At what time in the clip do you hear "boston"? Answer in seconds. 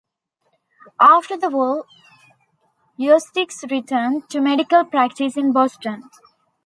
5.53-6.09